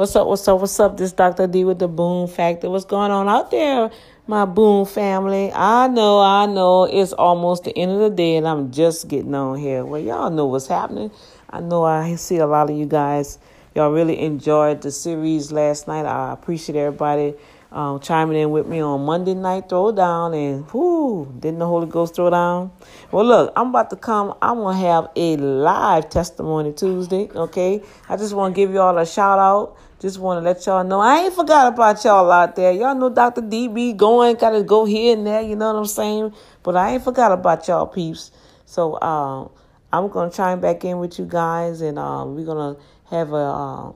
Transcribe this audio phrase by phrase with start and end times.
[0.00, 0.26] What's up?
[0.28, 0.60] What's up?
[0.60, 0.96] What's up?
[0.96, 1.46] This Dr.
[1.46, 2.70] D with the Boom Factor.
[2.70, 3.90] What's going on out there,
[4.26, 5.52] my Boom family?
[5.52, 9.34] I know, I know it's almost the end of the day and I'm just getting
[9.34, 9.84] on here.
[9.84, 11.10] Well, y'all know what's happening.
[11.50, 13.38] I know I see a lot of you guys.
[13.74, 16.06] Y'all really enjoyed the series last night.
[16.06, 17.34] I appreciate everybody
[17.72, 22.16] um, chiming in with me on Monday night throwdown, and whoo, didn't the Holy Ghost
[22.16, 22.72] throw down?
[23.12, 24.34] Well, look, I'm about to come.
[24.42, 27.28] I'm gonna have a live testimony Tuesday.
[27.34, 29.76] Okay, I just want to give y'all a shout out.
[30.00, 32.72] Just want to let y'all know I ain't forgot about y'all out there.
[32.72, 33.42] Y'all know Dr.
[33.42, 35.42] DB going, gotta go here and there.
[35.42, 36.34] You know what I'm saying?
[36.62, 38.32] But I ain't forgot about y'all peeps.
[38.64, 39.50] So um,
[39.92, 42.78] I'm gonna chime back in with you guys, and uh, we're gonna
[43.10, 43.36] have a.
[43.36, 43.92] Uh,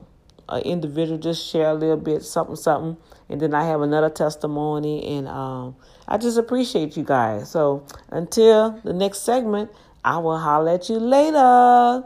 [0.49, 2.97] an individual just share a little bit something something
[3.29, 5.75] and then i have another testimony and um,
[6.07, 9.71] i just appreciate you guys so until the next segment
[10.03, 12.03] i will holler at you later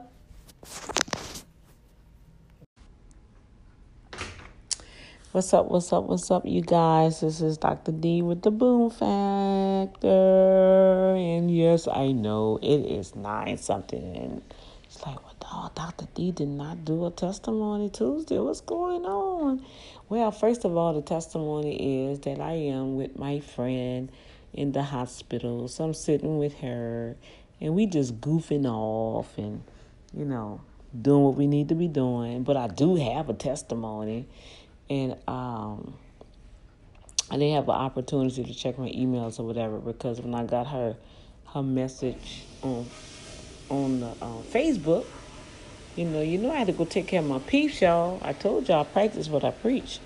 [5.32, 7.22] What's up, what's up, what's up, you guys?
[7.22, 7.92] This is Dr.
[7.92, 10.08] D with the Boom Factor.
[11.16, 14.18] And yes, I know it is nine something.
[14.18, 14.42] And
[14.86, 15.20] it's like,
[15.52, 16.08] oh, Dr.
[16.14, 18.40] D did not do a testimony Tuesday.
[18.40, 19.66] What's going on?
[20.08, 24.12] Well, first of all, the testimony is that I am with my friend
[24.54, 25.68] in the hospital.
[25.68, 27.16] So I'm sitting with her
[27.62, 29.64] and we just goofing off and,
[30.14, 30.62] you know,
[31.00, 32.44] doing what we need to be doing.
[32.44, 34.28] But I do have a testimony
[34.90, 35.94] and um
[37.32, 40.66] I didn't have an opportunity to check my emails or whatever because when I got
[40.68, 40.96] her
[41.54, 42.88] her message on
[43.70, 45.06] on the uh, Facebook,
[45.96, 48.20] you know, you know I had to go take care of my peeps, y'all.
[48.24, 50.00] I told y'all I practice what I preach.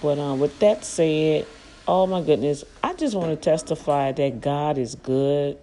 [0.00, 1.46] But um, with that said,
[1.86, 5.58] oh my goodness, I just want to testify that God is good.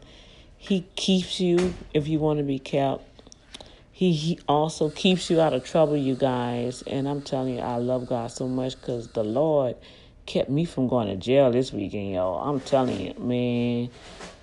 [0.58, 3.04] He keeps you if you want to be kept.
[3.92, 6.84] He, he also keeps you out of trouble, you guys.
[6.84, 9.76] And I'm telling you, I love God so much because the Lord
[10.26, 12.48] kept me from going to jail this weekend, y'all.
[12.48, 13.90] I'm telling you, man,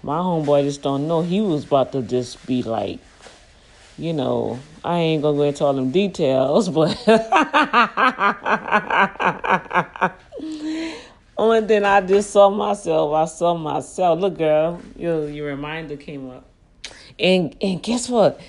[0.03, 1.23] my homeboy just don't know.
[1.23, 2.99] He was about to just be like
[3.99, 6.97] you know, I ain't gonna go into all them details, but
[11.39, 14.21] only thing I just saw myself, I saw myself.
[14.21, 16.45] Look, girl, your your reminder came up,
[17.19, 18.41] and and guess what?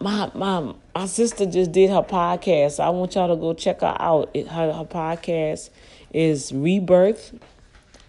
[0.00, 2.80] My my my sister just did her podcast.
[2.80, 4.30] I want y'all to go check her out.
[4.32, 5.70] It, her her podcast
[6.12, 7.38] is Rebirth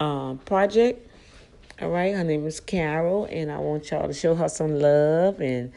[0.00, 1.06] um, Project.
[1.80, 5.40] All right, her name is Carol, and I want y'all to show her some love
[5.40, 5.72] and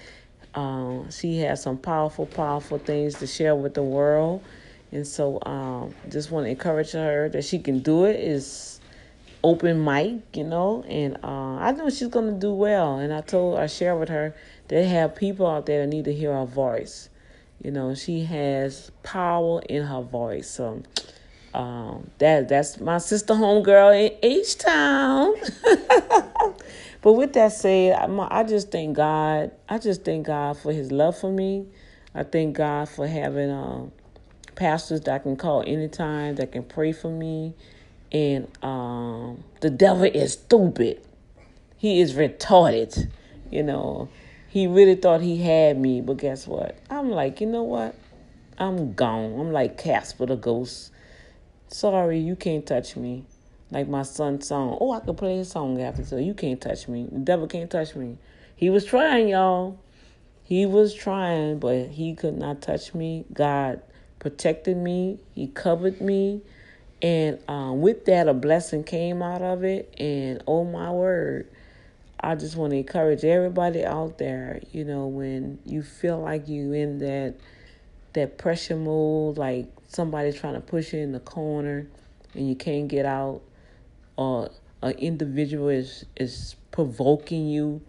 [0.56, 4.44] um, she has some powerful, powerful things to share with the world.
[4.92, 8.80] And so um, just want to encourage her that she can do it is
[9.44, 13.00] open mic, you know, and uh, I know she's going to do well.
[13.00, 14.36] And I told, I shared with her,
[14.68, 17.10] they have people out there that need to hear her voice.
[17.62, 20.50] You know, she has power in her voice.
[20.50, 20.84] So
[21.54, 25.34] um, that that's my sister homegirl in H Town.
[27.04, 29.52] But with that said, I just thank God.
[29.68, 31.68] I just thank God for His love for me.
[32.16, 33.92] I thank God for having um,
[34.56, 37.56] pastors that I can call anytime, that can pray for me.
[38.14, 41.06] And um, the devil is stupid.
[41.78, 43.12] He is retarded.
[43.52, 44.08] You know,
[44.48, 46.80] he really thought he had me, but guess what?
[46.90, 47.96] I'm like, you know what?
[48.58, 49.38] I'm gone.
[49.40, 50.92] I'm like Casper the ghost.
[51.68, 53.26] Sorry, you can't touch me.
[53.74, 54.78] Like my son's song.
[54.80, 57.08] Oh, I could play his song after, so you can't touch me.
[57.12, 58.18] The devil can't touch me.
[58.56, 59.80] He was trying, y'all.
[60.44, 63.26] He was trying, but he could not touch me.
[63.34, 63.82] God
[64.20, 65.18] protected me.
[65.34, 66.42] He covered me.
[67.02, 69.92] And um, with that, a blessing came out of it.
[69.98, 71.50] And oh my word,
[72.20, 76.74] I just want to encourage everybody out there, you know, when you feel like you
[76.74, 77.36] in that
[78.14, 81.88] that pressure mode, like somebody's trying to push you in the corner
[82.36, 83.42] and you can't get out,
[84.16, 84.50] or
[84.82, 87.82] an individual is is provoking you,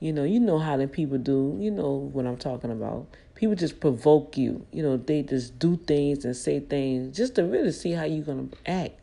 [0.00, 1.56] you know, you know how the people do.
[1.58, 3.06] You know what I'm talking about.
[3.34, 4.66] People just provoke you.
[4.72, 8.24] You know, they just do things and say things just to really see how you're
[8.24, 8.98] gonna act.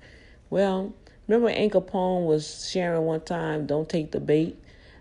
[0.50, 0.94] Well,
[1.28, 4.58] remember Anchor Pone was sharing one time, don't take the bait.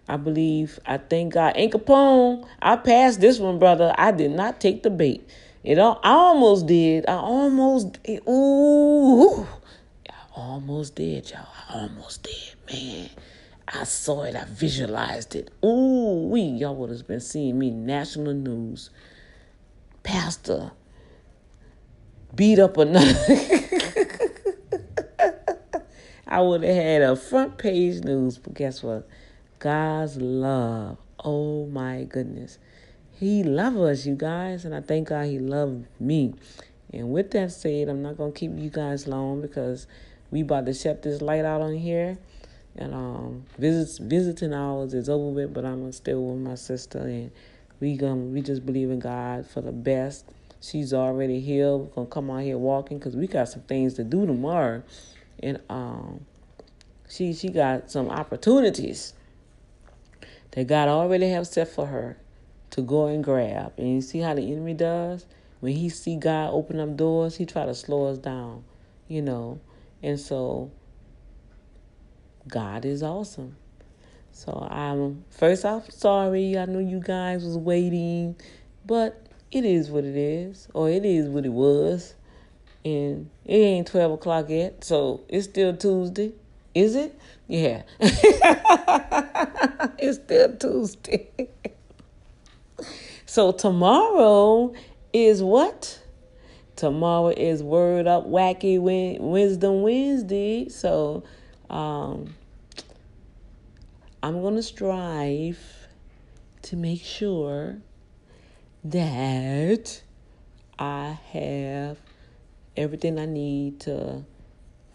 [0.08, 1.54] I believe, I thank God.
[1.56, 3.94] Anchor Pone, I passed this one, brother.
[3.96, 5.26] I did not take the bait.
[5.64, 7.08] It all, I almost did.
[7.08, 7.98] I almost,
[8.28, 9.46] ooh,
[10.34, 11.46] almost did, y'all.
[11.68, 13.10] I almost did, man.
[13.68, 14.34] I saw it.
[14.34, 15.50] I visualized it.
[15.64, 18.90] Ooh, we y'all would have been seeing me national news.
[20.02, 20.72] Pastor
[22.34, 23.14] beat up another.
[26.26, 29.06] I would have had a front page news, but guess what?
[29.58, 30.96] God's love.
[31.22, 32.58] Oh my goodness.
[33.12, 36.34] He loves us, you guys, and I thank God he loved me.
[36.92, 39.86] And with that said, I'm not gonna keep you guys long because
[40.32, 42.18] we about to shut this light out on here.
[42.74, 47.30] And um visits visiting hours is over with, but I'm still with my sister and
[47.78, 50.24] we gonna we just believe in God for the best.
[50.60, 51.82] She's already healed.
[51.88, 54.82] We're gonna come out here walking because we got some things to do tomorrow.
[55.40, 56.24] And um
[57.08, 59.12] she she got some opportunities
[60.52, 62.16] that God already have set for her
[62.70, 63.74] to go and grab.
[63.76, 65.26] And you see how the enemy does?
[65.60, 68.64] When he see God open up doors, he try to slow us down,
[69.08, 69.60] you know.
[70.02, 70.70] And so
[72.48, 73.56] God is awesome.
[74.32, 76.58] So I'm first I'm sorry.
[76.58, 78.36] I know you guys was waiting,
[78.84, 82.14] but it is what it is, or it is what it was.
[82.84, 86.32] And it ain't twelve o'clock yet, so it's still Tuesday.
[86.74, 87.16] Is it?
[87.46, 87.82] Yeah.
[89.98, 91.28] it's still Tuesday.
[93.26, 94.72] so tomorrow
[95.12, 96.01] is what?
[96.76, 100.68] Tomorrow is Word Up Wacky Wisdom Wednesday.
[100.68, 101.22] So
[101.70, 102.34] um,
[104.22, 105.58] I'm going to strive
[106.62, 107.78] to make sure
[108.84, 110.02] that
[110.78, 111.98] I have
[112.76, 114.24] everything I need to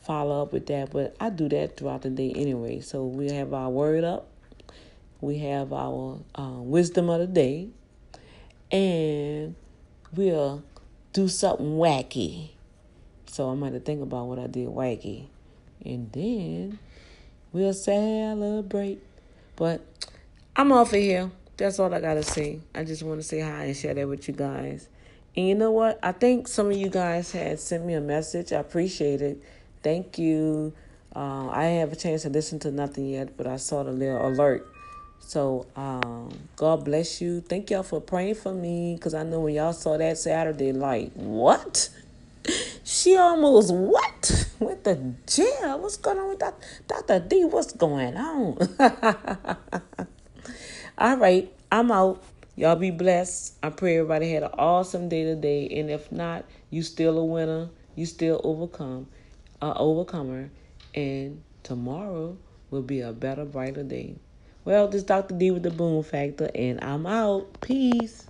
[0.01, 0.91] follow up with that.
[0.91, 2.80] But I do that throughout the day anyway.
[2.80, 4.30] So we have our word up,
[5.21, 7.69] we have our uh, wisdom of the day,
[8.71, 9.56] and
[10.15, 10.63] we'll
[11.18, 12.50] do something wacky.
[13.25, 15.25] So I'm going to think about what I did wacky.
[15.84, 16.78] And then
[17.52, 19.02] we'll celebrate.
[19.56, 19.81] But
[20.56, 21.31] I'm off of here.
[21.58, 22.60] That's all I got to say.
[22.75, 24.90] I just want to say hi and share that with you guys.
[25.36, 26.00] And you know what?
[26.04, 28.54] I think some of you guys had sent me a message.
[28.54, 29.44] I appreciate it.
[29.81, 30.72] Thank you.
[31.16, 34.28] Uh, I have a chance to listen to nothing yet, but I saw the little
[34.28, 34.68] alert.
[35.19, 37.42] So um, God bless you.
[37.42, 41.12] Thank y'all for praying for me because I know when y'all saw that Saturday, like,
[41.14, 41.90] what?
[42.84, 44.48] She almost what?
[44.60, 45.80] With the jail?
[45.80, 46.56] What's going on with that?
[46.88, 47.19] Dr.
[47.19, 48.58] D, what's going on?
[50.98, 52.24] All right, I'm out.
[52.56, 53.54] Y'all be blessed.
[53.62, 55.68] I pray everybody had an awesome day today.
[55.68, 57.69] And if not, you still a winner.
[57.96, 59.08] You still overcome,
[59.62, 60.50] a overcomer.
[60.96, 62.38] And tomorrow
[62.72, 64.16] will be a better, brighter day.
[64.68, 65.34] Well, this Dr.
[65.34, 67.62] D with the Boom Factor, and I'm out.
[67.62, 68.25] Peace.